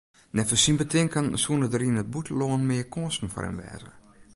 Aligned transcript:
Neffens 0.35 0.61
syn 0.65 0.77
betinken 0.81 1.25
soene 1.43 1.67
der 1.71 1.85
yn 1.87 2.01
it 2.01 2.11
bûtenlân 2.13 2.63
mear 2.67 2.85
kânsen 2.93 3.31
foar 3.33 3.45
him 3.47 3.57
wêze. 3.63 3.91